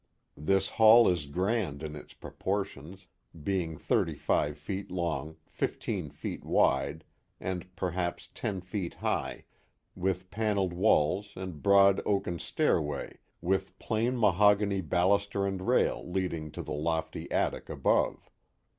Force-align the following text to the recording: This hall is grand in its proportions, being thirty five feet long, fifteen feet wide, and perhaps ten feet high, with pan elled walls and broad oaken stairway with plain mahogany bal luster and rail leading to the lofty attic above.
This 0.37 0.67
hall 0.67 1.07
is 1.07 1.27
grand 1.27 1.83
in 1.83 1.95
its 1.95 2.15
proportions, 2.15 3.05
being 3.43 3.77
thirty 3.77 4.15
five 4.15 4.57
feet 4.57 4.89
long, 4.89 5.37
fifteen 5.45 6.09
feet 6.09 6.43
wide, 6.43 7.03
and 7.39 7.67
perhaps 7.75 8.27
ten 8.33 8.61
feet 8.61 8.95
high, 8.95 9.45
with 9.95 10.31
pan 10.31 10.57
elled 10.57 10.73
walls 10.73 11.33
and 11.35 11.61
broad 11.61 12.01
oaken 12.03 12.39
stairway 12.39 13.19
with 13.41 13.77
plain 13.77 14.17
mahogany 14.19 14.81
bal 14.81 15.09
luster 15.09 15.45
and 15.45 15.67
rail 15.67 16.03
leading 16.09 16.49
to 16.53 16.63
the 16.63 16.73
lofty 16.73 17.29
attic 17.31 17.69
above. 17.69 18.27